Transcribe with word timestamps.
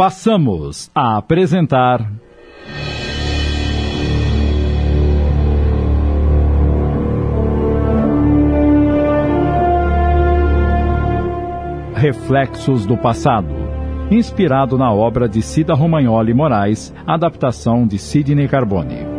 passamos 0.00 0.90
a 0.94 1.18
apresentar. 1.18 2.10
Reflexos 11.94 12.86
do 12.86 12.96
Passado, 12.96 13.54
inspirado 14.10 14.78
na 14.78 14.90
obra 14.90 15.28
de 15.28 15.42
Cida 15.42 15.74
Romagnoli 15.74 16.32
Moraes, 16.32 16.94
adaptação 17.06 17.86
de 17.86 17.98
Sidney 17.98 18.48
Carbone. 18.48 19.09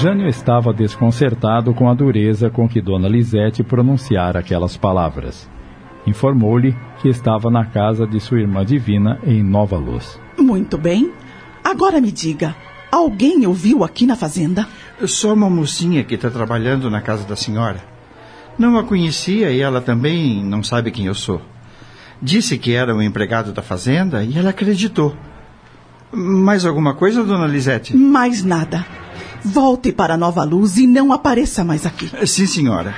Jânio 0.00 0.28
estava 0.28 0.72
desconcertado 0.72 1.72
com 1.72 1.88
a 1.88 1.94
dureza 1.94 2.50
com 2.50 2.68
que 2.68 2.82
Dona 2.82 3.08
Lisete 3.08 3.62
pronunciara 3.62 4.40
aquelas 4.40 4.76
palavras. 4.76 5.48
Informou-lhe 6.04 6.76
que 7.00 7.08
estava 7.08 7.48
na 7.48 7.64
casa 7.64 8.04
de 8.04 8.18
sua 8.18 8.40
irmã 8.40 8.64
divina 8.64 9.18
em 9.24 9.42
Nova 9.42 9.76
Luz. 9.76 10.18
Muito 10.36 10.76
bem. 10.76 11.12
Agora 11.62 12.00
me 12.00 12.10
diga, 12.10 12.56
alguém 12.90 13.46
o 13.46 13.52
viu 13.52 13.84
aqui 13.84 14.04
na 14.04 14.16
fazenda? 14.16 14.66
Só 15.06 15.32
uma 15.32 15.48
mocinha 15.48 16.02
que 16.02 16.16
está 16.16 16.28
trabalhando 16.28 16.90
na 16.90 17.00
casa 17.00 17.24
da 17.24 17.36
senhora. 17.36 17.78
Não 18.58 18.76
a 18.76 18.82
conhecia 18.82 19.50
e 19.52 19.60
ela 19.60 19.80
também 19.80 20.44
não 20.44 20.62
sabe 20.62 20.90
quem 20.90 21.06
eu 21.06 21.14
sou. 21.14 21.40
Disse 22.20 22.58
que 22.58 22.72
era 22.72 22.94
um 22.94 23.00
empregado 23.00 23.52
da 23.52 23.62
fazenda 23.62 24.24
e 24.24 24.36
ela 24.36 24.50
acreditou. 24.50 25.14
Mais 26.12 26.66
alguma 26.66 26.94
coisa, 26.94 27.24
dona 27.24 27.46
Lisete? 27.46 27.96
Mais 27.96 28.44
nada. 28.44 28.84
Volte 29.44 29.92
para 29.92 30.16
Nova 30.16 30.42
Luz 30.42 30.78
e 30.78 30.86
não 30.86 31.12
apareça 31.12 31.62
mais 31.62 31.84
aqui. 31.84 32.10
Sim, 32.26 32.46
senhora. 32.46 32.94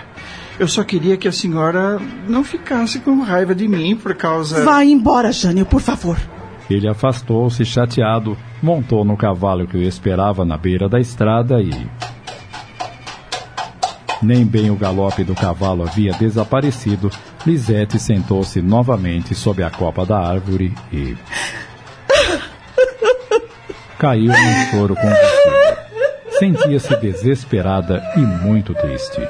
Eu 0.59 0.69
só 0.69 0.85
queria 0.85 1.17
que 1.17 1.29
a 1.29 1.33
senhora 1.33 2.01
não 2.29 2.43
ficasse 2.43 3.01
com 3.01 3.21
raiva 3.21 3.55
de 3.55 3.69
mim 3.69 3.95
por 3.97 4.15
causa. 4.15 4.65
Vá 4.65 4.83
embora, 4.85 5.33
Jânio, 5.33 5.67
por 5.67 5.81
favor. 5.81 6.17
Ele 6.71 6.89
afastou-se 6.89 7.65
chateado, 7.65 8.37
montou 8.63 9.05
no 9.05 9.17
cavalo 9.17 9.67
que 9.67 9.77
o 9.77 9.83
esperava 9.83 10.45
na 10.45 10.57
beira 10.57 10.89
da 10.89 10.99
estrada 10.99 11.61
e. 11.61 11.89
Nem 14.23 14.47
bem 14.47 14.71
o 14.71 14.77
galope 14.77 15.23
do 15.25 15.35
cavalo 15.35 15.83
havia 15.83 16.13
desaparecido, 16.13 17.11
Lisete 17.45 17.99
sentou-se 17.99 18.63
novamente 18.63 19.35
sob 19.35 19.63
a 19.63 19.71
copa 19.71 20.07
da 20.07 20.19
árvore 20.19 20.73
e. 20.93 21.17
Caiu 23.99 24.33
num 24.33 24.71
choro 24.71 24.95
convulsivo. 24.97 25.56
Sentia-se 26.39 26.95
desesperada 26.97 28.03
e 28.15 28.21
muito 28.21 28.75
triste. 28.75 29.27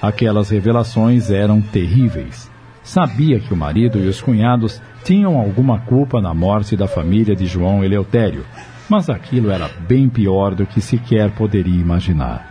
Aquelas 0.00 0.50
revelações 0.50 1.28
eram 1.28 1.60
terríveis. 1.60 2.48
Sabia 2.82 3.40
que 3.40 3.52
o 3.52 3.56
marido 3.56 3.98
e 3.98 4.06
os 4.06 4.20
cunhados 4.20 4.80
tinham 5.02 5.36
alguma 5.36 5.80
culpa 5.80 6.20
na 6.20 6.32
morte 6.32 6.76
da 6.76 6.86
família 6.86 7.34
de 7.34 7.46
João 7.46 7.82
Eleutério, 7.82 8.44
mas 8.88 9.10
aquilo 9.10 9.50
era 9.50 9.68
bem 9.88 10.08
pior 10.08 10.54
do 10.54 10.64
que 10.64 10.80
sequer 10.80 11.30
poderia 11.32 11.80
imaginar. 11.80 12.48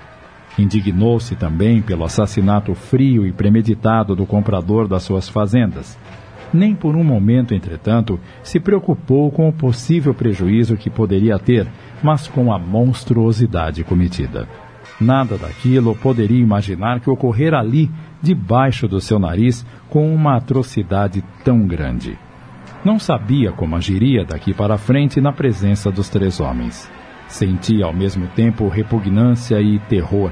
Indignou-se 0.59 1.35
também 1.37 1.81
pelo 1.81 2.03
assassinato 2.03 2.75
frio 2.75 3.25
e 3.25 3.31
premeditado 3.31 4.15
do 4.15 4.25
comprador 4.25 4.85
das 4.85 5.03
suas 5.03 5.29
fazendas. 5.29 5.97
Nem 6.53 6.75
por 6.75 6.95
um 6.95 7.03
momento, 7.03 7.53
entretanto, 7.53 8.19
se 8.43 8.59
preocupou 8.59 9.31
com 9.31 9.49
o 9.49 9.53
possível 9.53 10.13
prejuízo 10.13 10.77
que 10.77 10.89
poderia 10.89 11.39
ter, 11.39 11.67
mas 12.03 12.27
com 12.27 12.53
a 12.53 12.59
monstruosidade 12.59 13.83
cometida. 13.83 14.47
Nada 15.01 15.37
daquilo 15.37 15.95
poderia 15.95 16.39
imaginar 16.39 16.99
que 16.99 17.09
ocorrera 17.09 17.59
ali, 17.59 17.89
debaixo 18.21 18.87
do 18.87 19.01
seu 19.01 19.17
nariz, 19.17 19.65
com 19.89 20.13
uma 20.13 20.37
atrocidade 20.37 21.23
tão 21.43 21.65
grande. 21.65 22.17
Não 22.85 22.99
sabia 22.99 23.51
como 23.51 23.75
agiria 23.75 24.23
daqui 24.23 24.53
para 24.53 24.77
frente 24.77 25.19
na 25.19 25.31
presença 25.31 25.89
dos 25.89 26.09
três 26.09 26.39
homens. 26.39 26.91
Sentia 27.27 27.85
ao 27.85 27.93
mesmo 27.93 28.27
tempo 28.27 28.67
repugnância 28.67 29.59
e 29.59 29.79
terror. 29.79 30.31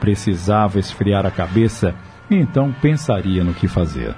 Precisava 0.00 0.78
esfriar 0.78 1.24
a 1.24 1.30
cabeça 1.30 1.94
então 2.30 2.72
pensaria 2.72 3.44
no 3.44 3.54
que 3.54 3.68
fazer. 3.68 4.14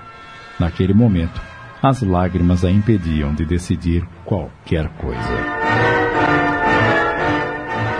Naquele 0.58 0.92
momento, 0.92 1.40
as 1.82 2.02
lágrimas 2.02 2.64
a 2.64 2.70
impediam 2.70 3.32
de 3.32 3.44
decidir 3.44 4.04
qualquer 4.24 4.88
coisa. 4.88 5.58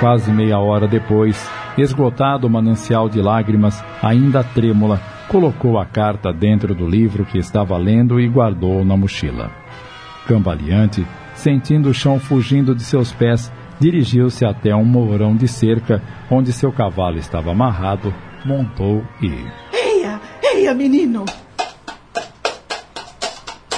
Quase 0.01 0.31
meia 0.33 0.59
hora 0.59 0.87
depois, 0.89 1.49
esgotado 1.77 2.47
o 2.47 2.51
manancial 2.51 3.09
de 3.09 3.21
lágrimas, 3.21 3.85
ainda 4.03 4.43
trêmula, 4.43 5.01
colocou 5.29 5.79
a 5.79 5.85
carta 5.85 6.33
dentro 6.33 6.75
do 6.75 6.87
livro 6.87 7.25
que 7.25 7.39
estava 7.39 7.77
lendo 7.77 8.19
e 8.21 8.29
guardou 8.29 8.85
na 8.85 8.97
mochila. 8.97 9.51
Cambaleante, 10.27 11.07
sentindo 11.35 11.91
o 11.91 11.95
chão 11.95 12.19
fugindo 12.19 12.75
de 12.75 12.83
seus 12.83 13.13
pés, 13.13 13.53
dirigiu-se 13.79 14.45
até 14.45 14.75
um 14.75 14.85
mourão 14.85 15.37
de 15.37 15.47
cerca 15.47 16.03
onde 16.31 16.53
seu 16.53 16.73
cavalo 16.73 17.19
estava 17.19 17.53
amarrado, 17.53 18.13
montou 18.45 19.05
e. 19.23 19.47
Eia, 19.73 20.21
eia, 20.43 20.75
menino! 20.75 21.25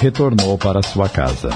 Retornou 0.00 0.56
para 0.56 0.82
sua 0.82 1.10
casa. 1.10 1.50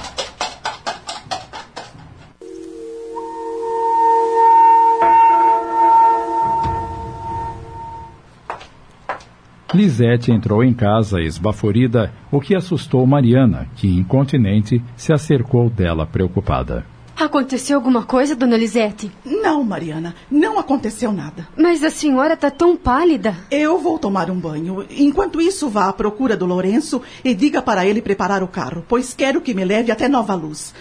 Lisete 9.72 10.30
entrou 10.30 10.62
em 10.62 10.74
casa 10.74 11.22
esbaforida, 11.22 12.12
o 12.30 12.38
que 12.38 12.54
assustou 12.54 13.06
Mariana, 13.06 13.66
que, 13.76 13.88
incontinente, 13.88 14.84
se 14.94 15.10
acercou 15.10 15.70
dela 15.70 16.04
preocupada. 16.06 16.84
Aconteceu 17.24 17.78
alguma 17.78 18.02
coisa, 18.02 18.36
dona 18.36 18.54
Lisete? 18.54 19.10
Não, 19.24 19.64
Mariana, 19.64 20.14
não 20.30 20.58
aconteceu 20.58 21.10
nada. 21.10 21.48
Mas 21.56 21.82
a 21.82 21.88
senhora 21.88 22.34
está 22.34 22.50
tão 22.50 22.76
pálida. 22.76 23.34
Eu 23.50 23.78
vou 23.78 23.98
tomar 23.98 24.30
um 24.30 24.38
banho. 24.38 24.84
Enquanto 24.90 25.40
isso, 25.40 25.70
vá 25.70 25.88
à 25.88 25.92
procura 25.94 26.36
do 26.36 26.44
Lourenço 26.44 27.00
e 27.24 27.34
diga 27.34 27.62
para 27.62 27.86
ele 27.86 28.02
preparar 28.02 28.42
o 28.42 28.46
carro, 28.46 28.84
pois 28.86 29.14
quero 29.14 29.40
que 29.40 29.54
me 29.54 29.64
leve 29.64 29.90
até 29.90 30.06
Nova 30.06 30.34
Luz. 30.34 30.74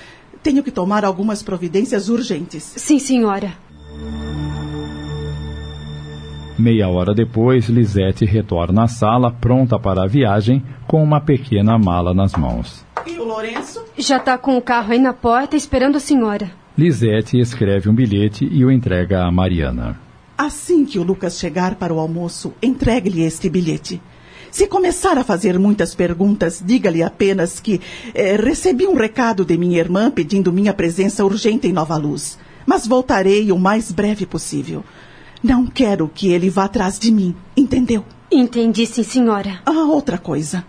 Tenho 0.43 0.61
que 0.61 0.69
tomar 0.69 1.05
algumas 1.05 1.41
providências 1.41 2.09
urgentes. 2.09 2.73
Sim, 2.75 2.99
senhora. 2.99 3.53
Meia 6.59 6.89
hora 6.89 7.13
depois, 7.13 7.69
Lisete 7.69 8.25
retorna 8.25 8.83
à 8.83 8.87
sala, 8.87 9.31
pronta 9.31 9.79
para 9.79 10.03
a 10.03 10.07
viagem, 10.07 10.61
com 10.85 11.01
uma 11.01 11.21
pequena 11.21 11.79
mala 11.79 12.13
nas 12.13 12.33
mãos. 12.33 12.85
E 13.05 13.19
o 13.19 13.23
Lourenço? 13.23 13.83
Já 13.97 14.17
está 14.17 14.37
com 14.37 14.57
o 14.57 14.61
carro 14.61 14.93
aí 14.93 14.99
na 14.99 15.13
porta 15.13 15.55
esperando 15.55 15.97
a 15.97 15.99
senhora. 15.99 16.51
Lisete 16.77 17.39
escreve 17.39 17.89
um 17.89 17.93
bilhete 17.93 18.47
e 18.49 18.63
o 18.63 18.71
entrega 18.71 19.23
a 19.23 19.31
Mariana. 19.31 19.99
Assim 20.37 20.85
que 20.85 20.97
o 20.97 21.03
Lucas 21.03 21.37
chegar 21.37 21.75
para 21.75 21.93
o 21.93 21.99
almoço, 21.99 22.53
entregue-lhe 22.61 23.21
este 23.23 23.49
bilhete. 23.49 24.01
Se 24.49 24.67
começar 24.67 25.17
a 25.17 25.23
fazer 25.23 25.57
muitas 25.59 25.95
perguntas, 25.95 26.61
diga-lhe 26.63 27.03
apenas 27.03 27.59
que 27.59 27.81
eh, 28.13 28.35
recebi 28.37 28.87
um 28.87 28.95
recado 28.95 29.43
de 29.43 29.57
minha 29.57 29.79
irmã 29.79 30.09
pedindo 30.09 30.53
minha 30.53 30.73
presença 30.73 31.25
urgente 31.25 31.67
em 31.67 31.73
Nova 31.73 31.97
Luz. 31.97 32.37
Mas 32.65 32.87
voltarei 32.87 33.51
o 33.51 33.59
mais 33.59 33.91
breve 33.91 34.25
possível. 34.25 34.83
Não 35.43 35.65
quero 35.67 36.07
que 36.07 36.29
ele 36.29 36.49
vá 36.49 36.65
atrás 36.65 36.97
de 36.97 37.11
mim, 37.11 37.35
entendeu? 37.57 38.05
Entendi, 38.31 38.85
sim, 38.85 39.03
senhora. 39.03 39.59
Ah, 39.65 39.85
outra 39.85 40.17
coisa. 40.17 40.63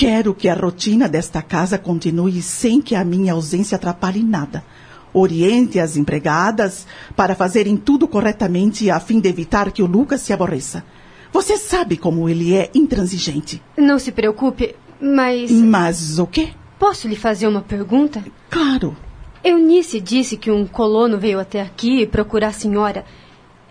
Quero 0.00 0.34
que 0.34 0.48
a 0.48 0.54
rotina 0.54 1.06
desta 1.06 1.42
casa 1.42 1.76
continue 1.76 2.40
sem 2.40 2.80
que 2.80 2.94
a 2.94 3.04
minha 3.04 3.34
ausência 3.34 3.76
atrapalhe 3.76 4.22
nada. 4.22 4.64
Oriente 5.12 5.78
as 5.78 5.94
empregadas 5.94 6.86
para 7.14 7.34
fazerem 7.34 7.76
tudo 7.76 8.08
corretamente 8.08 8.90
a 8.90 8.98
fim 8.98 9.20
de 9.20 9.28
evitar 9.28 9.70
que 9.70 9.82
o 9.82 9.86
Lucas 9.86 10.22
se 10.22 10.32
aborreça. 10.32 10.82
Você 11.30 11.58
sabe 11.58 11.98
como 11.98 12.30
ele 12.30 12.56
é 12.56 12.70
intransigente. 12.74 13.62
Não 13.76 13.98
se 13.98 14.10
preocupe, 14.10 14.74
mas. 14.98 15.50
Mas 15.50 16.18
o 16.18 16.26
quê? 16.26 16.48
Posso 16.78 17.06
lhe 17.06 17.14
fazer 17.14 17.46
uma 17.46 17.60
pergunta? 17.60 18.24
Claro. 18.48 18.96
Eunice 19.44 20.00
disse 20.00 20.38
que 20.38 20.50
um 20.50 20.66
colono 20.66 21.18
veio 21.18 21.38
até 21.38 21.60
aqui 21.60 22.06
procurar 22.06 22.48
a 22.48 22.52
senhora. 22.52 23.04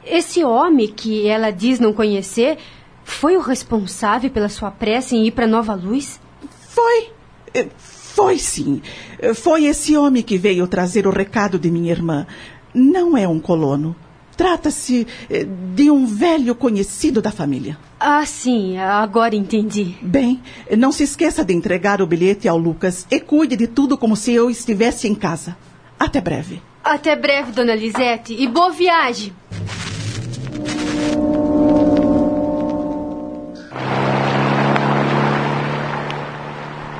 Esse 0.06 0.44
homem 0.44 0.89
que 0.89 1.27
ela 1.27 1.50
diz 1.50 1.80
não 1.80 1.92
conhecer 1.92 2.59
foi 3.09 3.36
o 3.36 3.42
responsável 3.42 4.30
pela 4.30 4.48
sua 4.48 4.69
pressa 4.69 5.15
em 5.15 5.25
ir 5.25 5.31
para 5.31 5.48
Nova 5.48 5.74
Luz? 5.74 6.21
Foi. 6.69 7.10
Eh, 7.54 7.68
Foi 7.77 8.38
sim. 8.38 8.81
Eh, 9.19 9.33
Foi 9.33 9.66
esse 9.66 9.98
homem 9.98 10.21
que 10.24 10.38
veio 10.38 10.68
trazer 10.68 11.07
o 11.07 11.12
recado 11.12 11.57
de 11.57 11.71
minha 11.71 11.92
irmã. 11.92 12.27
Não 12.74 13.18
é 13.18 13.27
um 13.27 13.39
colono. 13.39 13.95
Trata-se 14.38 15.06
eh, 15.30 15.45
de 15.75 15.89
um 15.92 16.06
velho 16.06 16.54
conhecido 16.56 17.21
da 17.21 17.31
família. 17.31 17.77
Ah, 18.00 18.25
sim, 18.25 18.77
agora 18.77 19.36
entendi. 19.36 19.95
Bem, 20.01 20.42
não 20.77 20.92
se 20.92 21.04
esqueça 21.04 21.44
de 21.44 21.54
entregar 21.54 22.01
o 22.01 22.07
bilhete 22.07 22.48
ao 22.48 22.57
Lucas 22.57 23.06
e 23.12 23.19
cuide 23.19 23.57
de 23.57 23.68
tudo 23.68 23.98
como 23.98 24.15
se 24.15 24.31
eu 24.33 24.50
estivesse 24.50 25.07
em 25.07 25.15
casa. 25.15 25.57
Até 26.00 26.22
breve. 26.22 26.62
Até 26.81 27.15
breve, 27.15 27.51
dona 27.51 27.75
Lisete, 27.75 28.33
e 28.33 28.48
boa 28.48 28.72
viagem. 28.72 29.33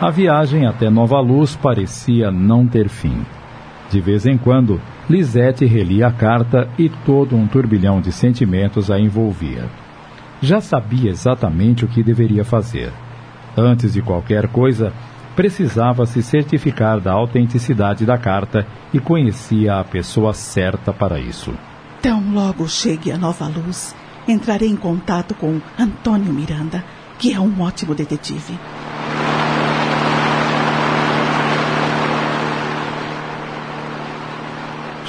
A 0.02 0.10
viagem 0.10 0.66
até 0.66 0.90
Nova 0.90 1.20
Luz 1.20 1.58
parecia 1.58 2.32
não 2.32 2.66
ter 2.66 2.88
fim. 2.88 3.26
De 3.92 4.00
vez 4.00 4.26
em 4.26 4.38
quando, 4.38 4.80
Lisette 5.10 5.66
relia 5.66 6.08
a 6.08 6.12
carta 6.12 6.70
e 6.78 6.88
todo 6.88 7.36
um 7.36 7.46
turbilhão 7.46 8.00
de 8.00 8.10
sentimentos 8.10 8.90
a 8.90 8.98
envolvia. 8.98 9.70
Já 10.42 10.62
sabia 10.62 11.10
exatamente 11.10 11.84
o 11.84 11.88
que 11.90 12.02
deveria 12.02 12.46
fazer. 12.46 12.94
Antes 13.58 13.92
de 13.92 14.02
qualquer 14.02 14.48
coisa, 14.48 14.94
precisava 15.36 16.06
se 16.06 16.24
certificar 16.24 17.02
da 17.02 17.12
autenticidade 17.12 18.06
da 18.06 18.18
carta 18.18 18.66
e 18.94 19.02
conhecia 19.02 19.82
a 19.82 19.84
pessoa 19.84 20.32
certa 20.32 20.94
para 20.94 21.20
isso. 21.20 21.54
Tão 22.02 22.34
logo 22.34 22.70
chegue 22.70 23.12
a 23.12 23.18
Nova 23.18 23.50
Luz, 23.50 23.94
entrarei 24.26 24.70
em 24.70 24.78
contato 24.78 25.36
com 25.36 25.60
Antônio 25.78 26.32
Miranda, 26.32 26.86
que 27.18 27.34
é 27.34 27.40
um 27.40 27.62
ótimo 27.62 27.94
detetive. 27.94 28.58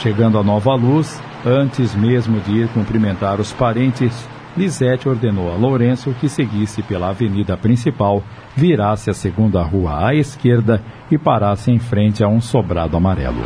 Chegando 0.02 0.38
a 0.38 0.42
Nova 0.42 0.74
Luz, 0.74 1.20
antes 1.44 1.94
mesmo 1.94 2.40
de 2.40 2.52
ir 2.52 2.68
cumprimentar 2.68 3.38
os 3.38 3.52
parentes, 3.52 4.26
Lisete 4.56 5.06
ordenou 5.06 5.52
a 5.52 5.56
Lourenço 5.56 6.14
que 6.18 6.26
seguisse 6.26 6.82
pela 6.82 7.10
avenida 7.10 7.54
principal, 7.54 8.22
virasse 8.56 9.10
a 9.10 9.12
segunda 9.12 9.62
rua 9.62 10.06
à 10.06 10.14
esquerda 10.14 10.82
e 11.10 11.18
parasse 11.18 11.70
em 11.70 11.78
frente 11.78 12.24
a 12.24 12.28
um 12.28 12.40
sobrado 12.40 12.96
amarelo. 12.96 13.42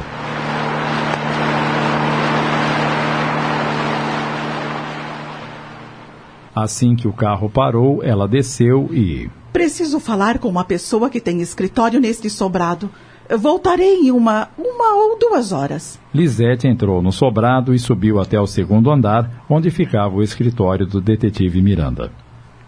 Assim 6.54 6.94
que 6.94 7.08
o 7.08 7.12
carro 7.12 7.50
parou, 7.50 8.00
ela 8.00 8.28
desceu 8.28 8.88
e. 8.92 9.28
Preciso 9.52 9.98
falar 9.98 10.38
com 10.38 10.48
uma 10.48 10.64
pessoa 10.64 11.10
que 11.10 11.20
tem 11.20 11.40
escritório 11.40 12.00
neste 12.00 12.30
sobrado. 12.30 12.88
Voltarei 13.30 14.02
em 14.02 14.10
uma, 14.10 14.48
uma 14.58 14.94
ou 14.96 15.18
duas 15.18 15.50
horas. 15.50 15.98
Lisete 16.12 16.68
entrou 16.68 17.02
no 17.02 17.10
sobrado 17.10 17.74
e 17.74 17.78
subiu 17.78 18.20
até 18.20 18.38
o 18.38 18.46
segundo 18.46 18.90
andar, 18.90 19.44
onde 19.48 19.70
ficava 19.70 20.14
o 20.14 20.22
escritório 20.22 20.86
do 20.86 21.00
detetive 21.00 21.62
Miranda. 21.62 22.12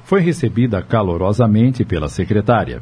Foi 0.02 0.20
recebida 0.20 0.80
calorosamente 0.80 1.84
pela 1.84 2.08
secretária. 2.08 2.80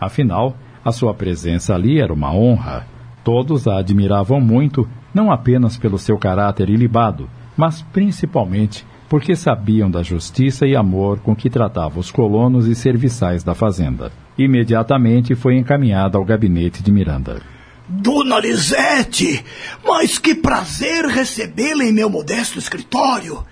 Afinal, 0.00 0.56
a 0.84 0.92
sua 0.92 1.12
presença 1.12 1.74
ali 1.74 2.00
era 2.00 2.12
uma 2.12 2.32
honra. 2.32 2.86
Todos 3.24 3.66
a 3.66 3.78
admiravam 3.78 4.40
muito, 4.40 4.88
não 5.12 5.32
apenas 5.32 5.76
pelo 5.76 5.98
seu 5.98 6.16
caráter 6.16 6.70
ilibado, 6.70 7.28
mas 7.56 7.82
principalmente 7.82 8.86
porque 9.08 9.34
sabiam 9.34 9.90
da 9.90 10.02
justiça 10.02 10.64
e 10.66 10.76
amor 10.76 11.18
com 11.18 11.34
que 11.34 11.50
tratava 11.50 11.98
os 11.98 12.10
colonos 12.10 12.68
e 12.68 12.74
serviçais 12.74 13.42
da 13.42 13.54
fazenda 13.54 14.12
imediatamente 14.38 15.34
foi 15.34 15.56
encaminhada 15.56 16.18
ao 16.18 16.24
gabinete 16.24 16.82
de 16.82 16.92
Miranda. 16.92 17.40
Dona 17.88 18.40
Lisete, 18.40 19.44
mas 19.84 20.18
que 20.18 20.34
prazer 20.34 21.04
recebê-la 21.06 21.84
em 21.84 21.92
meu 21.92 22.10
modesto 22.10 22.58
escritório. 22.58 23.44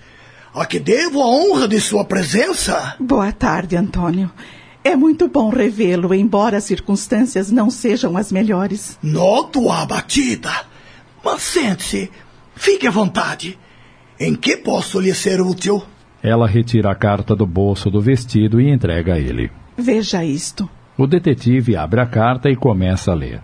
A 0.53 0.65
que 0.65 0.79
devo 0.79 1.21
a 1.21 1.27
honra 1.27 1.67
de 1.67 1.79
sua 1.79 2.03
presença? 2.05 2.95
Boa 2.99 3.31
tarde, 3.31 3.75
Antônio. 3.75 4.31
É 4.83 4.95
muito 4.95 5.27
bom 5.27 5.49
revê-lo, 5.49 6.13
embora 6.13 6.57
as 6.57 6.63
circunstâncias 6.65 7.51
não 7.51 7.69
sejam 7.69 8.15
as 8.15 8.31
melhores. 8.31 8.99
Noto 9.01 9.69
a 9.69 9.81
abatida. 9.81 10.51
Mas 11.23 11.41
sente-se. 11.41 12.11
Fique 12.55 12.87
à 12.87 12.91
vontade. 12.91 13.57
Em 14.19 14.35
que 14.35 14.55
posso 14.55 14.99
lhe 14.99 15.13
ser 15.13 15.41
útil? 15.41 15.83
Ela 16.21 16.47
retira 16.47 16.91
a 16.91 16.95
carta 16.95 17.35
do 17.35 17.45
bolso 17.45 17.89
do 17.89 17.99
vestido 17.99 18.61
e 18.61 18.69
entrega 18.69 19.15
a 19.15 19.19
ele. 19.19 19.51
Veja 19.77 20.23
isto. 20.23 20.69
O 20.97 21.05
detetive 21.05 21.75
abre 21.75 21.99
a 21.99 22.05
carta 22.05 22.49
e 22.49 22.55
começa 22.55 23.11
a 23.11 23.15
ler. 23.15 23.41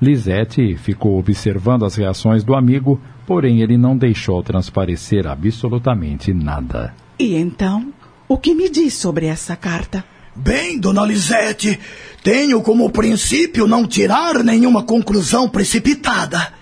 Lisette 0.00 0.76
ficou 0.76 1.18
observando 1.18 1.84
as 1.84 1.96
reações 1.96 2.42
do 2.42 2.54
amigo, 2.54 3.00
porém 3.26 3.60
ele 3.60 3.76
não 3.76 3.96
deixou 3.96 4.42
transparecer 4.42 5.26
absolutamente 5.26 6.32
nada. 6.32 6.94
E 7.18 7.34
então, 7.34 7.92
o 8.26 8.38
que 8.38 8.54
me 8.54 8.70
diz 8.70 8.94
sobre 8.94 9.26
essa 9.26 9.54
carta? 9.54 10.04
Bem, 10.34 10.78
dona 10.78 11.04
Lisette, 11.04 11.78
tenho 12.22 12.60
como 12.62 12.90
princípio 12.90 13.66
não 13.66 13.86
tirar 13.86 14.42
nenhuma 14.42 14.82
conclusão 14.82 15.48
precipitada. 15.48 16.52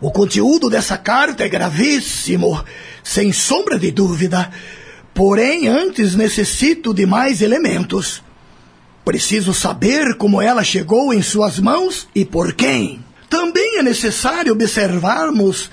O 0.00 0.10
conteúdo 0.10 0.70
dessa 0.70 0.96
carta 0.96 1.44
é 1.44 1.48
gravíssimo, 1.48 2.64
sem 3.04 3.32
sombra 3.32 3.78
de 3.78 3.90
dúvida. 3.90 4.50
Porém, 5.12 5.68
antes 5.68 6.14
necessito 6.14 6.94
de 6.94 7.04
mais 7.04 7.42
elementos. 7.42 8.22
Preciso 9.08 9.54
saber 9.54 10.18
como 10.18 10.42
ela 10.42 10.62
chegou 10.62 11.14
em 11.14 11.22
suas 11.22 11.58
mãos 11.58 12.06
e 12.14 12.26
por 12.26 12.52
quem. 12.52 13.02
Também 13.26 13.78
é 13.78 13.82
necessário 13.82 14.52
observarmos 14.52 15.70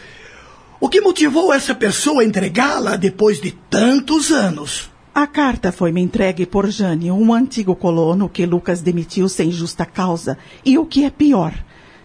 o 0.79 0.87
que 0.87 1.01
motivou 1.01 1.51
essa 1.53 1.75
pessoa 1.75 2.21
a 2.21 2.25
entregá-la 2.25 2.95
depois 2.95 3.41
de 3.41 3.51
tantos 3.51 4.31
anos. 4.31 4.89
A 5.13 5.27
carta 5.27 5.73
foi 5.73 5.91
me 5.91 5.99
entregue 5.99 6.45
por 6.45 6.69
Jânio, 6.69 7.13
um 7.13 7.33
antigo 7.33 7.75
colono 7.75 8.29
que 8.29 8.45
Lucas 8.45 8.81
demitiu 8.81 9.27
sem 9.27 9.51
justa 9.51 9.85
causa. 9.85 10.37
E 10.63 10.77
o 10.77 10.85
que 10.85 11.03
é 11.03 11.09
pior, 11.09 11.53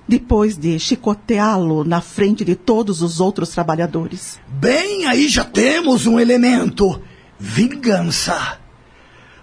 depois 0.09 0.59
de 0.59 0.81
chicoteá-lo 0.81 1.85
na 1.85 2.01
frente 2.01 2.45
de 2.45 2.57
todos 2.57 3.03
os 3.03 3.21
outros 3.21 3.51
trabalhadores. 3.51 4.41
Bem, 4.49 5.07
aí 5.07 5.29
já 5.29 5.45
temos 5.45 6.09
um 6.09 6.19
elemento: 6.19 7.01
vingança. 7.39 8.60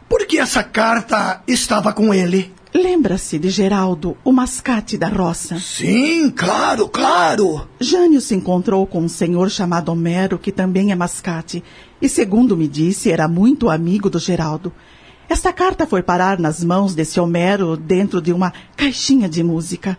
Por 0.10 0.26
que 0.26 0.40
essa 0.40 0.64
carta 0.64 1.42
estava 1.48 1.92
com 1.92 2.14
ele? 2.14 2.54
Lembra-se 2.74 3.38
de 3.40 3.50
Geraldo, 3.50 4.16
o 4.24 4.32
mascate 4.32 4.98
da 4.98 5.08
roça? 5.08 5.60
Sim, 5.60 6.30
claro, 6.30 6.88
claro. 6.88 7.68
Jânio 7.80 8.22
se 8.22 8.36
encontrou 8.36 8.86
com 8.86 9.02
um 9.02 9.10
senhor 9.10 9.50
chamado 9.50 9.90
Homero, 9.90 10.38
que 10.38 10.52
também 10.52 10.92
é 10.92 10.96
mascate, 10.96 11.64
e 12.02 12.08
segundo 12.08 12.56
me 12.56 12.68
disse, 12.68 13.12
era 13.12 13.28
muito 13.28 13.70
amigo 13.70 14.10
do 14.10 14.20
Geraldo. 14.20 14.72
Esta 15.28 15.52
carta 15.52 15.86
foi 15.86 16.02
parar 16.02 16.40
nas 16.40 16.64
mãos 16.64 16.96
desse 16.96 17.20
Homero 17.20 17.76
dentro 17.76 18.22
de 18.22 18.32
uma 18.32 18.54
caixinha 18.76 19.28
de 19.28 19.44
música. 19.44 19.98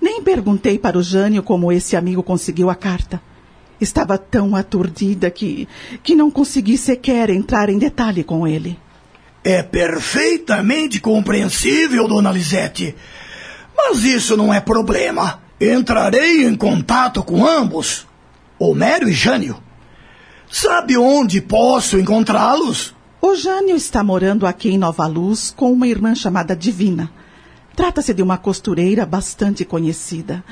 Nem 0.00 0.22
perguntei 0.22 0.78
para 0.78 0.96
o 0.96 1.02
Jânio 1.02 1.42
como 1.42 1.70
esse 1.72 1.94
amigo 1.94 2.22
conseguiu 2.22 2.70
a 2.70 2.74
carta. 2.74 3.20
Estava 3.78 4.16
tão 4.16 4.56
aturdida 4.56 5.30
que, 5.30 5.68
que 6.02 6.14
não 6.14 6.30
consegui 6.30 6.78
sequer 6.78 7.28
entrar 7.28 7.68
em 7.68 7.78
detalhe 7.78 8.24
com 8.24 8.46
ele. 8.46 8.78
É 9.48 9.62
perfeitamente 9.62 10.98
compreensível, 10.98 12.08
dona 12.08 12.32
Lisete. 12.32 12.96
Mas 13.76 14.02
isso 14.02 14.36
não 14.36 14.52
é 14.52 14.60
problema. 14.60 15.40
Entrarei 15.60 16.44
em 16.44 16.56
contato 16.56 17.22
com 17.22 17.46
ambos, 17.46 18.08
Homero 18.58 19.08
e 19.08 19.12
Jânio. 19.12 19.62
Sabe 20.50 20.96
onde 20.98 21.40
posso 21.40 21.96
encontrá-los? 21.96 22.92
O 23.20 23.36
Jânio 23.36 23.76
está 23.76 24.02
morando 24.02 24.48
aqui 24.48 24.70
em 24.70 24.78
Nova 24.78 25.06
Luz 25.06 25.54
com 25.56 25.72
uma 25.72 25.86
irmã 25.86 26.12
chamada 26.12 26.56
Divina. 26.56 27.08
Trata-se 27.76 28.12
de 28.12 28.24
uma 28.24 28.38
costureira 28.38 29.06
bastante 29.06 29.64
conhecida. 29.64 30.42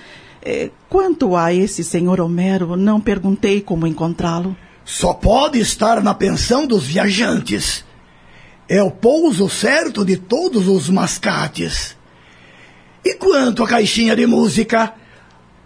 É, 0.40 0.70
quanto 0.88 1.34
a 1.34 1.52
esse 1.52 1.82
senhor 1.82 2.20
Homero, 2.20 2.76
não 2.76 3.00
perguntei 3.00 3.60
como 3.60 3.88
encontrá-lo. 3.88 4.56
Só 4.84 5.12
pode 5.12 5.58
estar 5.58 6.00
na 6.00 6.14
pensão 6.14 6.64
dos 6.64 6.84
viajantes. 6.84 7.84
É 8.68 8.82
o 8.82 8.90
pouso 8.90 9.48
certo 9.48 10.04
de 10.04 10.16
todos 10.16 10.68
os 10.68 10.88
mascates. 10.88 11.96
E 13.04 13.14
quanto 13.14 13.62
à 13.62 13.68
caixinha 13.68 14.16
de 14.16 14.26
música? 14.26 14.94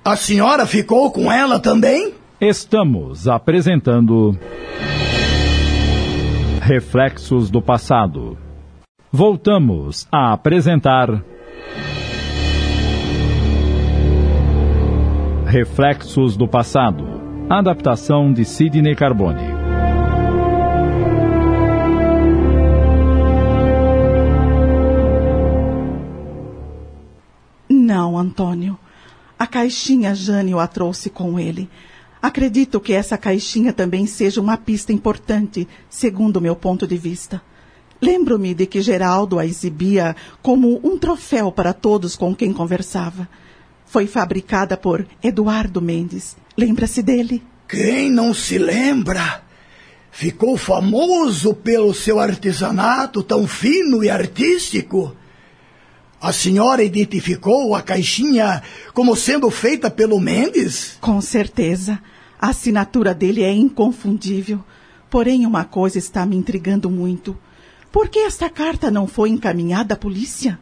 A 0.05 0.17
senhora 0.17 0.67
ficou 0.67 1.11
com 1.13 1.31
ela 1.31 1.61
também? 1.61 2.15
Estamos 2.41 3.29
apresentando. 3.29 4.37
Reflexos 6.61 7.51
do 7.51 7.63
passado. 7.63 8.37
Voltamos 9.13 10.07
a 10.13 10.33
apresentar. 10.33 11.25
Reflexos 15.47 16.37
do 16.37 16.47
passado. 16.47 17.07
Adaptação 17.49 18.33
de 18.33 18.45
Sidney 18.45 18.95
Carbone. 18.95 19.48
Antônio. 28.19 28.79
A 29.39 29.47
caixinha 29.47 30.15
Jânio 30.15 30.59
a 30.59 30.67
trouxe 30.67 31.09
com 31.09 31.39
ele. 31.39 31.69
Acredito 32.21 32.81
que 32.81 32.93
essa 32.93 33.17
caixinha 33.17 33.73
também 33.73 34.07
seja 34.07 34.41
uma 34.41 34.57
pista 34.57 34.93
importante, 34.93 35.69
segundo 35.89 36.41
meu 36.41 36.57
ponto 36.57 36.87
de 36.87 36.97
vista. 36.97 37.41
Lembro-me 38.01 38.55
de 38.55 38.67
que 38.67 38.83
Geraldo 38.83 39.39
a 39.39 39.47
exibia 39.47 40.15
como 40.43 40.81
um 40.85 40.99
troféu 40.99 41.51
para 41.53 41.73
todos 41.73 42.17
com 42.17 42.35
quem 42.35 42.53
conversava. 42.53 43.29
Foi 43.87 44.07
fabricada 44.07 44.77
por 44.77 45.07
Eduardo 45.23 45.81
Mendes. 45.81 46.37
Lembra-se 46.57 47.03
dele? 47.03 47.43
Quem 47.69 48.11
não 48.11 48.35
se 48.35 48.59
lembra? 48.59 49.49
ficou 50.19 50.57
famoso 50.57 51.55
pelo 51.55 51.95
seu 51.95 52.19
artesanato 52.19 53.23
tão 53.23 53.47
fino 53.47 54.03
e 54.03 54.11
artístico. 54.11 55.15
A 56.21 56.33
senhora 56.33 56.83
identificou 56.83 57.77
a 57.77 57.83
caixinha 57.83 58.63
como 58.93 59.15
sendo 59.15 59.49
feita 59.51 59.89
pelo 59.89 60.19
Mendes? 60.19 60.97
Com 61.01 61.21
certeza. 61.21 62.01
A 62.41 62.49
assinatura 62.49 63.15
dele 63.15 63.45
é 63.45 63.53
inconfundível. 63.53 64.65
Porém, 65.09 65.47
uma 65.47 65.65
coisa 65.65 65.97
está 65.97 66.27
me 66.27 66.37
intrigando 66.37 66.91
muito. 66.91 67.37
Por 67.93 68.09
que 68.09 68.19
esta 68.19 68.51
carta 68.51 68.91
não 68.91 69.07
foi 69.07 69.31
encaminhada 69.31 69.95
à 69.95 69.97
polícia? 69.97 70.59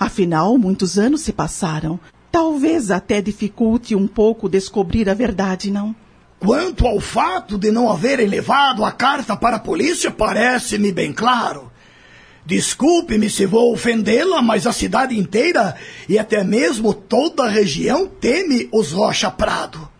Afinal, 0.00 0.56
muitos 0.56 0.98
anos 0.98 1.20
se 1.20 1.32
passaram. 1.32 2.00
Talvez 2.32 2.90
até 2.90 3.20
dificulte 3.20 3.94
um 3.94 4.06
pouco 4.06 4.48
descobrir 4.48 5.10
a 5.10 5.14
verdade, 5.14 5.70
não? 5.70 5.94
Quanto 6.38 6.86
ao 6.86 7.00
fato 7.00 7.58
de 7.58 7.70
não 7.70 7.90
haverem 7.90 8.26
levado 8.26 8.84
a 8.84 8.92
carta 8.92 9.36
para 9.36 9.56
a 9.56 9.60
polícia, 9.60 10.10
parece-me 10.10 10.90
bem 10.90 11.12
claro. 11.12 11.70
Desculpe-me 12.46 13.28
se 13.28 13.44
vou 13.44 13.72
ofendê-la, 13.72 14.40
mas 14.40 14.68
a 14.68 14.72
cidade 14.72 15.18
inteira 15.18 15.74
e 16.08 16.16
até 16.16 16.44
mesmo 16.44 16.94
toda 16.94 17.42
a 17.42 17.48
região 17.48 18.06
teme 18.06 18.68
os 18.72 18.92
Rocha 18.92 19.28
Prado. 19.32 19.90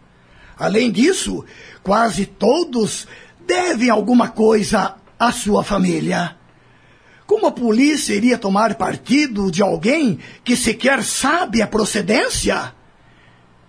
Além 0.57 0.93
disso, 0.93 1.45
quase 1.83 2.25
todos 2.25 3.09
devem 3.45 3.91
alguma 3.91 4.29
coisa 4.29 4.95
à 5.19 5.33
sua 5.33 5.65
família. 5.65 6.37
Como 7.27 7.49
a 7.49 7.51
polícia 7.51 8.15
iria 8.15 8.39
tomar 8.39 8.77
partido 8.77 9.51
de 9.51 9.61
alguém 9.61 10.21
que 10.45 10.57
sequer 10.57 11.03
sabe 11.03 11.61
a 11.61 11.67
procedência? 11.67 12.73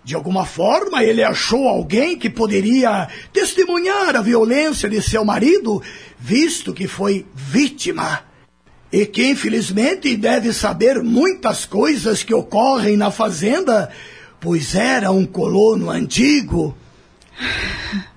De 0.04 0.14
alguma 0.14 0.46
forma, 0.46 1.04
ele 1.04 1.24
achou 1.24 1.68
alguém 1.68 2.16
que 2.16 2.30
poderia 2.30 3.10
testemunhar 3.34 4.16
a 4.16 4.22
violência 4.22 4.88
de 4.88 5.02
seu 5.02 5.26
marido, 5.26 5.82
visto 6.20 6.76
que 6.76 6.88
foi 6.88 7.26
vítima 7.34 8.27
e 8.92 9.06
que 9.06 9.30
infelizmente 9.30 10.16
deve 10.16 10.54
saber 10.54 11.04
muitas 11.04 11.66
coisas 11.66 12.24
que 12.24 12.34
ocorrem 12.34 12.96
na 12.96 13.12
fazenda, 13.12 13.90
pois 14.40 14.76
era 14.76 15.12
um 15.12 15.26
colono 15.26 15.90
antigo. 15.90 16.76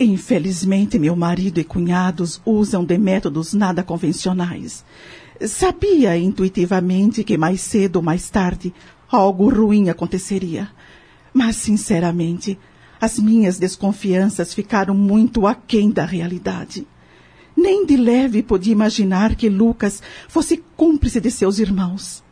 Infelizmente, 0.00 0.98
meu 0.98 1.14
marido 1.14 1.60
e 1.60 1.64
cunhados 1.64 2.40
usam 2.44 2.84
de 2.84 2.98
métodos 2.98 3.54
nada 3.54 3.84
convencionais. 3.84 4.84
Sabia 5.46 6.16
intuitivamente 6.18 7.22
que 7.22 7.38
mais 7.38 7.60
cedo 7.60 7.96
ou 7.96 8.02
mais 8.02 8.28
tarde 8.28 8.74
algo 9.08 9.48
ruim 9.48 9.90
aconteceria. 9.90 10.68
Mas, 11.32 11.56
sinceramente, 11.56 12.58
as 13.00 13.18
minhas 13.18 13.58
desconfianças 13.58 14.54
ficaram 14.54 14.94
muito 14.94 15.46
aquém 15.46 15.90
da 15.90 16.04
realidade. 16.04 16.86
Nem 17.62 17.86
de 17.86 17.96
leve 17.96 18.42
podia 18.42 18.72
imaginar 18.72 19.36
que 19.36 19.48
Lucas 19.48 20.02
fosse 20.26 20.60
cúmplice 20.76 21.20
de 21.20 21.30
seus 21.30 21.60
irmãos. 21.60 22.24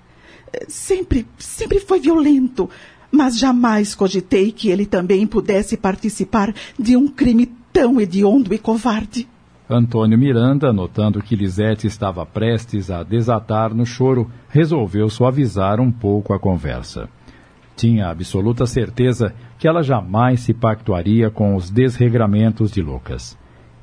Sempre, 0.67 1.25
sempre 1.39 1.79
foi 1.79 2.01
violento, 2.01 2.69
mas 3.13 3.39
jamais 3.39 3.95
cogitei 3.95 4.51
que 4.51 4.69
ele 4.71 4.85
também 4.85 5.25
pudesse 5.29 5.77
participar 5.77 6.53
de 6.77 6.97
um 6.97 7.07
crime 7.07 7.47
tão 7.73 8.01
hediondo 8.01 8.53
e 8.53 8.59
covarde. 8.59 9.29
Antônio 9.69 10.19
Miranda, 10.19 10.73
notando 10.73 11.23
que 11.23 11.37
Lisete 11.37 11.87
estava 11.87 12.27
prestes 12.27 12.91
a 12.91 13.05
desatar 13.05 13.73
no 13.73 13.87
choro, 13.87 14.29
resolveu 14.49 15.09
suavizar 15.09 15.81
um 15.81 15.93
pouco 15.93 16.35
a 16.35 16.41
conversa. 16.41 17.09
Tinha 17.77 18.11
absoluta 18.11 18.67
certeza 18.67 19.33
que 19.61 19.69
ela 19.69 19.85
jamais 19.85 20.41
se 20.41 20.53
pactuaria 20.53 21.31
com 21.31 21.55
os 21.55 21.71
desregramentos 21.71 22.73
de 22.73 22.83
Lucas 22.83 23.39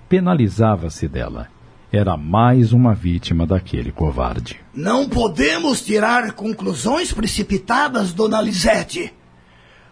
penalizava-se 0.10 1.08
dela. 1.08 1.48
Era 1.92 2.18
mais 2.18 2.74
uma 2.74 2.94
vítima 2.94 3.46
daquele 3.46 3.92
covarde. 3.92 4.60
Não 4.74 5.08
podemos 5.08 5.82
tirar 5.82 6.34
conclusões 6.34 7.14
precipitadas, 7.14 8.12
dona 8.12 8.42
Lisete. 8.42 9.14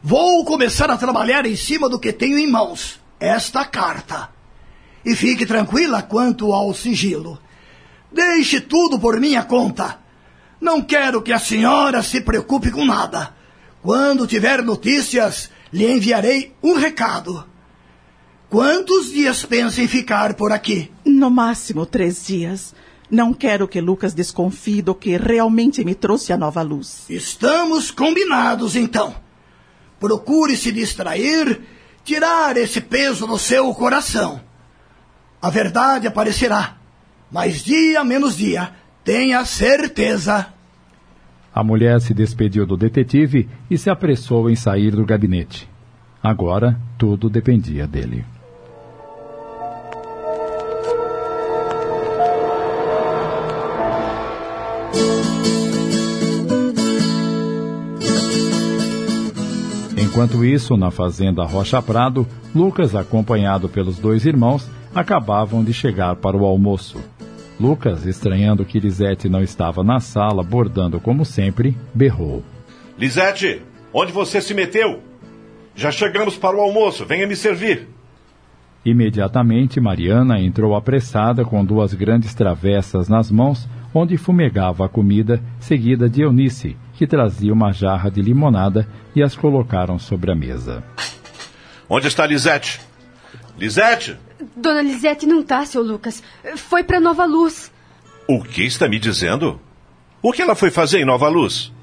Vou 0.03 0.43
começar 0.43 0.89
a 0.89 0.97
trabalhar 0.97 1.45
em 1.45 1.55
cima 1.55 1.89
do 1.89 1.99
que 1.99 2.11
tenho 2.11 2.37
em 2.37 2.47
mãos 2.47 2.99
esta 3.19 3.63
carta. 3.63 4.29
E 5.05 5.15
fique 5.15 5.45
tranquila 5.45 6.01
quanto 6.01 6.51
ao 6.51 6.73
sigilo. 6.73 7.39
Deixe 8.11 8.59
tudo 8.59 8.99
por 8.99 9.19
minha 9.19 9.43
conta. 9.43 9.99
Não 10.59 10.81
quero 10.81 11.21
que 11.21 11.31
a 11.31 11.39
senhora 11.39 12.03
se 12.03 12.21
preocupe 12.21 12.71
com 12.71 12.85
nada. 12.85 13.33
Quando 13.81 14.27
tiver 14.27 14.63
notícias, 14.63 15.49
lhe 15.71 15.89
enviarei 15.89 16.53
um 16.61 16.75
recado. 16.75 17.45
Quantos 18.55 19.11
dias 19.11 19.43
pensa 19.43 19.81
em 19.81 19.87
ficar 19.89 20.33
por 20.33 20.53
aqui? 20.53 20.89
No 21.05 21.29
máximo 21.29 21.85
três 21.85 22.25
dias. 22.25 22.73
Não 23.11 23.33
quero 23.33 23.67
que 23.67 23.81
Lucas 23.81 24.13
desconfie 24.13 24.81
do 24.81 24.95
que 24.95 25.17
realmente 25.17 25.83
me 25.83 25.93
trouxe 25.93 26.31
a 26.31 26.37
nova 26.37 26.61
luz. 26.61 27.05
Estamos 27.09 27.91
combinados, 27.91 28.77
então. 28.77 29.13
Procure 29.99 30.55
se 30.55 30.71
distrair, 30.71 31.63
tirar 32.05 32.55
esse 32.55 32.79
peso 32.79 33.27
do 33.27 33.37
seu 33.37 33.73
coração. 33.73 34.39
A 35.41 35.49
verdade 35.49 36.07
aparecerá, 36.07 36.77
mas 37.29 37.61
dia 37.61 38.05
menos 38.05 38.37
dia, 38.37 38.71
tenha 39.03 39.43
certeza. 39.43 40.47
A 41.53 41.61
mulher 41.61 41.99
se 41.99 42.13
despediu 42.13 42.65
do 42.65 42.77
detetive 42.77 43.49
e 43.69 43.77
se 43.77 43.89
apressou 43.89 44.49
em 44.49 44.55
sair 44.55 44.95
do 44.95 45.05
gabinete. 45.05 45.69
Agora 46.23 46.79
tudo 46.97 47.29
dependia 47.29 47.85
dele. 47.85 48.23
Enquanto 60.15 60.45
isso, 60.45 60.77
na 60.77 60.91
fazenda 60.91 61.43
Rocha 61.43 61.81
Prado, 61.81 62.25
Lucas, 62.55 62.95
acompanhado 62.95 63.67
pelos 63.67 63.99
dois 63.99 64.25
irmãos, 64.25 64.65
acabavam 64.95 65.61
de 65.61 65.73
chegar 65.73 66.15
para 66.15 66.37
o 66.37 66.45
almoço. 66.45 67.03
Lucas, 67.59 68.05
estranhando 68.05 68.63
que 68.63 68.79
Lisete 68.79 69.27
não 69.27 69.43
estava 69.43 69.83
na 69.83 69.99
sala, 69.99 70.41
bordando 70.41 71.01
como 71.01 71.25
sempre, 71.25 71.75
berrou: 71.93 72.41
Lisete, 72.97 73.61
onde 73.93 74.13
você 74.13 74.39
se 74.39 74.53
meteu? 74.53 75.01
Já 75.75 75.91
chegamos 75.91 76.37
para 76.37 76.55
o 76.55 76.61
almoço, 76.61 77.05
venha 77.05 77.27
me 77.27 77.35
servir. 77.35 77.89
Imediatamente, 78.85 79.79
Mariana 79.79 80.39
entrou 80.39 80.75
apressada 80.75 81.43
com 81.43 81.65
duas 81.65 81.91
grandes 81.95 82.35
travessas 82.35 83.09
nas 83.09 83.31
mãos, 83.31 83.67
onde 83.91 84.15
fumegava 84.15 84.85
a 84.85 84.89
comida, 84.89 85.41
seguida 85.59 86.07
de 86.07 86.21
Eunice, 86.21 86.77
que 86.93 87.07
trazia 87.07 87.51
uma 87.51 87.71
jarra 87.71 88.11
de 88.11 88.21
limonada 88.21 88.87
e 89.15 89.23
as 89.23 89.35
colocaram 89.35 89.97
sobre 89.97 90.31
a 90.31 90.35
mesa. 90.35 90.83
Onde 91.89 92.07
está 92.07 92.27
Lisete? 92.27 92.79
Lisete? 93.57 94.17
Dona 94.55 94.83
Lisete 94.83 95.25
não 95.25 95.39
está, 95.39 95.65
seu 95.65 95.81
Lucas. 95.81 96.21
Foi 96.55 96.83
para 96.83 96.99
Nova 96.99 97.25
Luz. 97.25 97.71
O 98.27 98.43
que 98.43 98.63
está 98.63 98.87
me 98.87 98.99
dizendo? 98.99 99.59
O 100.21 100.31
que 100.31 100.43
ela 100.43 100.55
foi 100.55 100.69
fazer 100.69 100.99
em 100.99 101.05
Nova 101.05 101.27
Luz? 101.27 101.73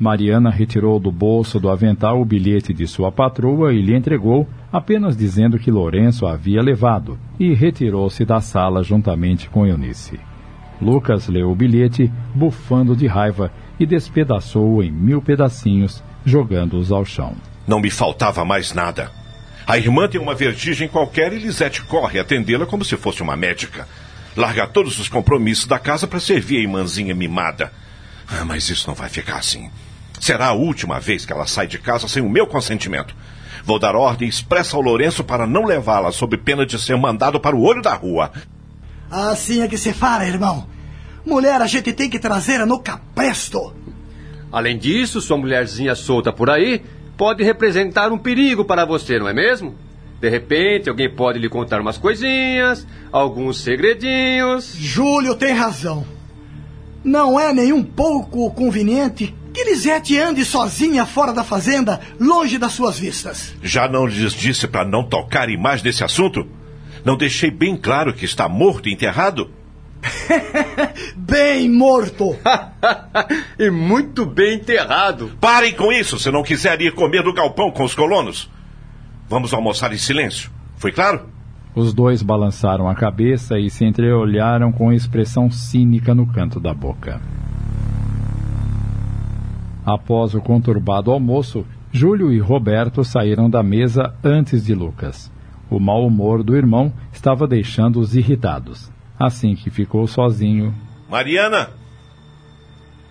Mariana 0.00 0.48
retirou 0.50 0.98
do 0.98 1.12
bolso 1.12 1.60
do 1.60 1.68
avental 1.68 2.22
o 2.22 2.24
bilhete 2.24 2.72
de 2.72 2.86
sua 2.86 3.12
patroa 3.12 3.74
e 3.74 3.82
lhe 3.82 3.94
entregou, 3.94 4.48
apenas 4.72 5.14
dizendo 5.14 5.58
que 5.58 5.70
Lourenço 5.70 6.26
havia 6.26 6.62
levado, 6.62 7.18
e 7.38 7.52
retirou-se 7.52 8.24
da 8.24 8.40
sala 8.40 8.82
juntamente 8.82 9.50
com 9.50 9.66
Eunice. 9.66 10.18
Lucas 10.80 11.28
leu 11.28 11.50
o 11.50 11.54
bilhete, 11.54 12.10
bufando 12.34 12.96
de 12.96 13.06
raiva, 13.06 13.52
e 13.78 13.84
despedaçou-o 13.84 14.82
em 14.82 14.90
mil 14.90 15.20
pedacinhos, 15.20 16.02
jogando-os 16.24 16.90
ao 16.90 17.04
chão. 17.04 17.34
Não 17.66 17.78
me 17.78 17.90
faltava 17.90 18.42
mais 18.42 18.72
nada. 18.72 19.10
A 19.66 19.76
irmã 19.76 20.08
tem 20.08 20.18
uma 20.18 20.34
vertigem 20.34 20.88
qualquer 20.88 21.34
e 21.34 21.38
Lisete 21.38 21.82
corre 21.82 22.18
atendê-la 22.18 22.64
como 22.64 22.86
se 22.86 22.96
fosse 22.96 23.22
uma 23.22 23.36
médica. 23.36 23.86
Larga 24.34 24.66
todos 24.66 24.98
os 24.98 25.10
compromissos 25.10 25.66
da 25.66 25.78
casa 25.78 26.06
para 26.06 26.18
servir 26.18 26.56
a 26.56 26.62
irmãzinha 26.62 27.14
mimada. 27.14 27.70
Ah, 28.26 28.46
mas 28.46 28.70
isso 28.70 28.88
não 28.88 28.94
vai 28.94 29.10
ficar 29.10 29.36
assim. 29.36 29.70
Será 30.20 30.48
a 30.48 30.52
última 30.52 31.00
vez 31.00 31.24
que 31.24 31.32
ela 31.32 31.46
sai 31.46 31.66
de 31.66 31.78
casa 31.78 32.06
sem 32.06 32.22
o 32.22 32.28
meu 32.28 32.46
consentimento. 32.46 33.16
Vou 33.64 33.78
dar 33.78 33.96
ordem 33.96 34.28
expressa 34.28 34.76
ao 34.76 34.82
Lourenço 34.82 35.24
para 35.24 35.46
não 35.46 35.64
levá-la 35.64 36.12
sob 36.12 36.36
pena 36.36 36.66
de 36.66 36.78
ser 36.78 36.96
mandado 36.98 37.40
para 37.40 37.56
o 37.56 37.62
olho 37.62 37.80
da 37.80 37.94
rua. 37.94 38.30
Assim 39.10 39.62
é 39.62 39.68
que 39.68 39.78
se 39.78 39.94
fala, 39.94 40.26
irmão. 40.26 40.66
Mulher 41.24 41.62
a 41.62 41.66
gente 41.66 41.92
tem 41.94 42.10
que 42.10 42.18
trazer 42.18 42.66
no 42.66 42.78
capresto. 42.78 43.74
Além 44.52 44.76
disso, 44.76 45.22
sua 45.22 45.38
mulherzinha 45.38 45.94
solta 45.94 46.30
por 46.30 46.50
aí 46.50 46.82
pode 47.16 47.42
representar 47.42 48.12
um 48.12 48.18
perigo 48.18 48.64
para 48.64 48.84
você, 48.84 49.18
não 49.18 49.28
é 49.28 49.32
mesmo? 49.32 49.74
De 50.20 50.28
repente, 50.28 50.90
alguém 50.90 51.08
pode 51.08 51.38
lhe 51.38 51.48
contar 51.48 51.80
umas 51.80 51.96
coisinhas, 51.96 52.86
alguns 53.10 53.62
segredinhos. 53.62 54.74
Júlio 54.76 55.34
tem 55.34 55.54
razão. 55.54 56.04
Não 57.02 57.40
é 57.40 57.54
nem 57.54 57.72
um 57.72 57.82
pouco 57.82 58.50
conveniente 58.50 59.34
que 59.52 59.64
Lisete 59.64 60.18
ande 60.18 60.44
sozinha 60.44 61.04
fora 61.04 61.32
da 61.32 61.44
fazenda, 61.44 62.00
longe 62.18 62.58
das 62.58 62.72
suas 62.72 62.98
vistas. 62.98 63.54
Já 63.62 63.88
não 63.88 64.06
lhes 64.06 64.32
disse 64.32 64.66
para 64.66 64.84
não 64.84 65.04
tocarem 65.04 65.56
mais 65.56 65.82
nesse 65.82 66.04
assunto? 66.04 66.46
Não 67.04 67.16
deixei 67.16 67.50
bem 67.50 67.76
claro 67.76 68.12
que 68.12 68.24
está 68.24 68.48
morto 68.48 68.88
e 68.88 68.92
enterrado? 68.92 69.50
bem 71.16 71.68
morto! 71.68 72.36
e 73.58 73.70
muito 73.70 74.24
bem 74.24 74.54
enterrado. 74.54 75.32
Parem 75.40 75.74
com 75.74 75.92
isso 75.92 76.18
se 76.18 76.30
não 76.30 76.42
quiser 76.42 76.80
ir 76.80 76.92
comer 76.94 77.22
do 77.22 77.32
galpão 77.32 77.70
com 77.70 77.84
os 77.84 77.94
colonos. 77.94 78.50
Vamos 79.28 79.52
almoçar 79.52 79.92
em 79.92 79.98
silêncio. 79.98 80.50
Foi 80.76 80.92
claro? 80.92 81.28
Os 81.74 81.92
dois 81.94 82.22
balançaram 82.22 82.88
a 82.88 82.94
cabeça 82.94 83.58
e 83.58 83.70
se 83.70 83.84
entreolharam 83.84 84.72
com 84.72 84.92
expressão 84.92 85.50
cínica 85.50 86.14
no 86.14 86.26
canto 86.26 86.58
da 86.58 86.74
boca. 86.74 87.20
Após 89.92 90.36
o 90.36 90.40
conturbado 90.40 91.10
almoço, 91.10 91.66
Júlio 91.90 92.32
e 92.32 92.38
Roberto 92.38 93.02
saíram 93.02 93.50
da 93.50 93.60
mesa 93.60 94.14
antes 94.22 94.64
de 94.64 94.72
Lucas. 94.72 95.32
O 95.68 95.80
mau 95.80 96.06
humor 96.06 96.44
do 96.44 96.56
irmão 96.56 96.92
estava 97.12 97.44
deixando-os 97.44 98.14
irritados. 98.14 98.88
Assim 99.18 99.56
que 99.56 99.68
ficou 99.68 100.06
sozinho. 100.06 100.72
Mariana! 101.10 101.70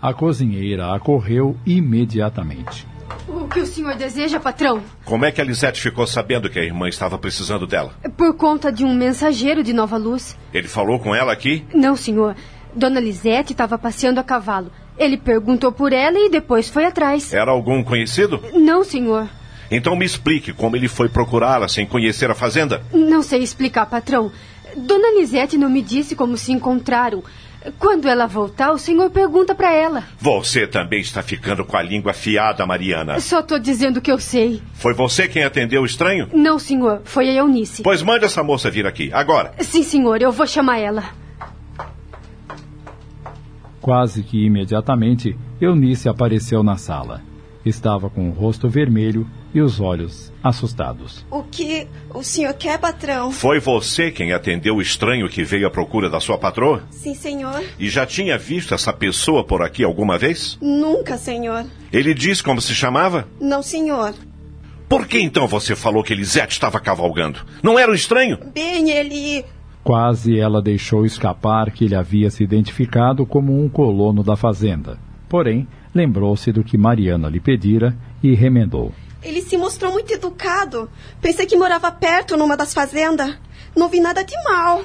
A 0.02 0.14
cozinheira 0.14 0.96
acorreu 0.96 1.58
imediatamente. 1.66 2.88
O 3.28 3.46
que 3.50 3.60
o 3.60 3.66
senhor 3.66 3.96
deseja, 3.96 4.40
patrão? 4.40 4.82
Como 5.04 5.26
é 5.26 5.34
que 5.34 5.42
a 5.42 5.44
Lisete 5.44 5.82
ficou 5.82 6.08
sabendo 6.08 6.50
que 6.50 6.60
a 6.60 6.64
irmã 6.64 6.88
estava 6.88 7.18
precisando 7.18 7.68
dela? 7.68 7.92
Por 8.16 8.38
conta 8.38 8.72
de 8.72 8.86
um 8.86 8.96
mensageiro 8.96 9.62
de 9.64 9.74
Nova 9.74 9.98
Luz. 9.98 10.38
Ele 10.54 10.70
falou 10.70 10.98
com 10.98 11.14
ela 11.14 11.34
aqui? 11.34 11.66
Não, 11.74 11.98
senhor. 11.98 12.38
Dona 12.74 13.02
Lisete 13.02 13.52
estava 13.52 13.78
passeando 13.78 14.22
a 14.22 14.24
cavalo. 14.24 14.72
Ele 15.00 15.18
perguntou 15.18 15.72
por 15.72 15.94
ela 15.94 16.20
e 16.20 16.30
depois 16.30 16.70
foi 16.70 16.86
atrás. 16.86 17.34
Era 17.34 17.52
algum 17.52 17.82
conhecido? 17.82 18.44
Não, 18.54 18.84
senhor. 18.84 19.28
Então 19.72 19.96
me 19.96 20.06
explique 20.06 20.52
como 20.52 20.76
ele 20.76 20.88
foi 20.88 21.08
procurá-la 21.08 21.68
sem 21.70 21.86
conhecer 21.86 22.30
a 22.30 22.36
fazenda. 22.36 22.84
Não 22.92 23.22
sei 23.24 23.42
explicar, 23.42 23.86
patrão. 23.86 24.32
Dona 24.76 25.18
Lisete 25.18 25.58
não 25.58 25.70
me 25.70 25.82
disse 25.82 26.16
como 26.16 26.38
se 26.38 26.52
encontraram. 26.52 27.24
Quando 27.78 28.08
ela 28.08 28.26
voltar, 28.26 28.72
o 28.72 28.78
senhor 28.78 29.10
pergunta 29.10 29.54
para 29.54 29.74
ela. 29.74 30.04
Você 30.20 30.66
também 30.66 31.02
está 31.02 31.22
ficando 31.22 31.66
com 31.66 31.76
a 31.76 31.82
língua 31.82 32.12
afiada, 32.12 32.66
Mariana. 32.66 33.20
Só 33.20 33.42
estou 33.42 33.60
dizendo 33.60 33.98
o 33.98 34.02
que 34.02 34.12
eu 34.12 34.18
sei. 34.18 34.62
Foi 34.74 34.94
você 34.94 35.28
quem 35.28 35.44
atendeu 35.44 35.82
o 35.82 35.86
estranho? 35.86 36.30
Não, 36.34 36.58
senhor. 36.58 37.02
Foi 37.04 37.30
a 37.30 37.34
Eunice. 37.34 37.84
Pois 37.84 38.02
mande 38.02 38.26
essa 38.26 38.44
moça 38.44 38.72
vir 38.72 38.88
aqui, 38.88 39.12
agora. 39.14 39.54
Sim, 39.60 39.84
senhor. 39.84 40.22
Eu 40.22 40.32
vou 40.32 40.48
chamar 40.48 40.80
ela. 40.80 41.04
Quase 43.90 44.22
que 44.22 44.46
imediatamente, 44.46 45.36
Eunice 45.60 46.08
apareceu 46.08 46.62
na 46.62 46.78
sala. 46.78 47.24
Estava 47.66 48.08
com 48.08 48.30
o 48.30 48.32
rosto 48.32 48.70
vermelho 48.70 49.28
e 49.52 49.60
os 49.62 49.80
olhos 49.80 50.32
assustados. 50.44 51.26
O 51.32 51.42
que 51.42 51.88
o 52.14 52.22
senhor 52.22 52.54
quer, 52.54 52.78
patrão? 52.78 53.32
Foi 53.32 53.60
você 53.60 54.12
quem 54.12 54.32
atendeu 54.32 54.76
o 54.76 54.82
estranho 54.82 55.28
que 55.28 55.44
veio 55.44 55.66
à 55.66 55.72
procura 55.72 56.08
da 56.08 56.20
sua 56.20 56.38
patroa? 56.38 56.84
Sim, 56.92 57.16
senhor. 57.16 57.64
E 57.80 57.90
já 57.90 58.06
tinha 58.06 58.38
visto 58.38 58.76
essa 58.76 58.94
pessoa 58.94 59.44
por 59.44 59.64
aqui 59.64 59.84
alguma 59.84 60.20
vez? 60.20 60.56
Nunca, 60.62 61.18
senhor. 61.18 61.66
Ele 61.92 62.14
disse 62.14 62.44
como 62.44 62.62
se 62.62 62.76
chamava? 62.76 63.28
Não, 63.42 63.64
senhor. 63.64 64.14
Por 64.88 65.08
que 65.08 65.20
então 65.20 65.48
você 65.48 65.76
falou 65.76 66.04
que 66.04 66.14
Lisete 66.14 66.54
estava 66.54 66.80
cavalgando? 66.80 67.40
Não 67.64 67.80
era 67.80 67.92
um 67.92 67.96
estranho? 67.96 68.38
Bem, 68.54 68.92
ele. 68.92 69.44
Quase 69.84 70.38
ela 70.38 70.62
deixou 70.62 71.06
escapar 71.06 71.72
que 71.72 71.86
ele 71.86 71.96
havia 71.96 72.30
se 72.30 72.44
identificado 72.44 73.26
como 73.26 73.64
um 73.64 73.70
colono 73.70 74.24
da 74.24 74.36
fazenda. 74.36 74.98
Porém, 75.28 75.68
lembrou-se 75.94 76.52
do 76.52 76.64
que 76.64 76.78
Mariana 76.78 77.30
lhe 77.30 77.40
pedira 77.40 77.96
e 78.22 78.34
remendou. 78.36 78.94
Ele 79.22 79.42
se 79.42 79.58
mostrou 79.58 79.92
muito 79.92 80.14
educado. 80.14 80.90
Pensei 81.22 81.46
que 81.46 81.58
morava 81.58 81.92
perto 81.92 82.38
numa 82.38 82.56
das 82.56 82.74
fazendas. 82.74 83.36
Não 83.76 83.90
vi 83.90 84.00
nada 84.00 84.24
de 84.24 84.36
mal. 84.44 84.84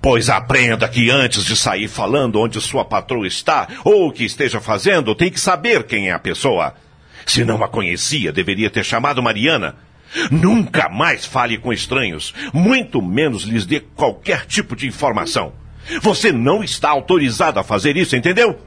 Pois 0.00 0.30
aprenda 0.30 0.88
que 0.88 1.10
antes 1.10 1.44
de 1.44 1.56
sair 1.56 1.88
falando 1.88 2.38
onde 2.40 2.60
sua 2.60 2.84
patroa 2.84 3.26
está 3.26 3.66
ou 3.84 4.08
o 4.08 4.12
que 4.12 4.24
esteja 4.24 4.60
fazendo, 4.60 5.14
tem 5.14 5.30
que 5.30 5.40
saber 5.40 5.84
quem 5.84 6.08
é 6.08 6.12
a 6.12 6.18
pessoa. 6.18 6.74
Se 7.26 7.44
não 7.44 7.62
a 7.62 7.68
conhecia, 7.68 8.32
deveria 8.32 8.70
ter 8.70 8.84
chamado 8.84 9.22
Mariana. 9.22 9.74
Nunca 10.30 10.88
mais 10.88 11.24
fale 11.24 11.58
com 11.58 11.72
estranhos, 11.72 12.32
muito 12.52 13.02
menos 13.02 13.42
lhes 13.44 13.66
dê 13.66 13.80
qualquer 13.80 14.46
tipo 14.46 14.74
de 14.74 14.86
informação. 14.86 15.52
Você 16.02 16.32
não 16.32 16.64
está 16.64 16.90
autorizado 16.90 17.60
a 17.60 17.64
fazer 17.64 17.96
isso, 17.96 18.16
entendeu? 18.16 18.58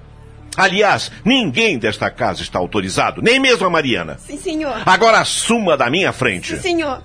Aliás, 0.55 1.11
ninguém 1.23 1.77
desta 1.77 2.09
casa 2.09 2.41
está 2.41 2.59
autorizado, 2.59 3.21
nem 3.21 3.39
mesmo 3.39 3.65
a 3.65 3.69
Mariana. 3.69 4.17
Sim, 4.19 4.37
senhor. 4.37 4.81
Agora 4.85 5.19
assuma 5.19 5.77
da 5.77 5.89
minha 5.89 6.11
frente. 6.11 6.55
Sim, 6.55 6.61
senhor. 6.61 7.01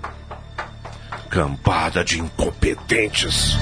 Campada 1.29 2.03
de 2.03 2.19
incompetentes. 2.19 3.57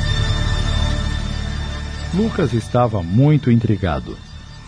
Lucas 2.13 2.54
estava 2.54 3.02
muito 3.02 3.52
intrigado. 3.52 4.17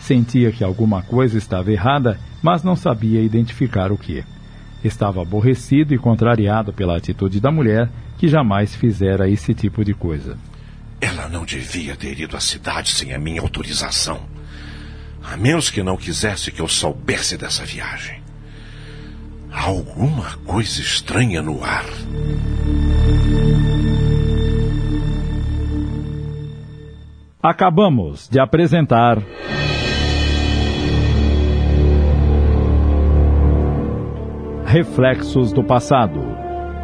Sentia 0.02 0.52
que 0.52 0.64
alguma 0.64 1.02
coisa 1.02 1.38
estava 1.38 1.72
errada, 1.72 2.20
mas 2.42 2.64
não 2.64 2.76
sabia 2.76 3.22
identificar 3.22 3.92
o 3.92 3.98
que. 3.98 4.24
Estava 4.86 5.24
aborrecido 5.24 5.96
e 5.96 5.98
contrariado 5.98 6.72
pela 6.72 6.96
atitude 6.96 7.40
da 7.40 7.50
mulher, 7.50 7.90
que 8.20 8.28
jamais 8.28 8.76
fizera 8.76 9.28
esse 9.28 9.52
tipo 9.52 9.84
de 9.84 9.96
coisa. 9.96 10.38
Ela 11.02 11.28
não 11.28 11.44
devia 11.44 11.96
ter 11.96 12.20
ido 12.20 12.38
à 12.38 12.40
cidade 12.40 12.92
sem 12.92 13.12
a 13.12 13.18
minha 13.18 13.42
autorização. 13.42 14.22
A 15.24 15.36
menos 15.36 15.72
que 15.72 15.82
não 15.82 15.98
quisesse 15.98 16.52
que 16.52 16.62
eu 16.62 16.68
soubesse 16.68 17.36
dessa 17.36 17.66
viagem. 17.66 18.22
Há 19.52 19.64
alguma 19.64 20.38
coisa 20.46 20.80
estranha 20.80 21.42
no 21.42 21.64
ar. 21.64 21.86
Acabamos 27.42 28.30
de 28.30 28.40
apresentar. 28.40 29.18
Reflexos 34.76 35.54
do 35.54 35.64
Passado. 35.64 36.20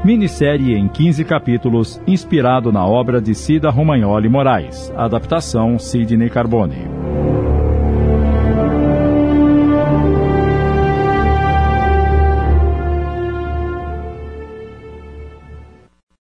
Minissérie 0.06 0.77
em 0.77 0.88
15 0.88 1.25
capítulos, 1.25 2.01
inspirado 2.08 2.71
na 2.71 2.86
obra 2.86 3.19
de 3.19 3.36
Cida 3.36 3.69
Romagnoli 3.69 4.30
Moraes. 4.30 4.89
Adaptação 4.95 5.77
Sidney 5.77 6.30
Carbone. 6.30 7.01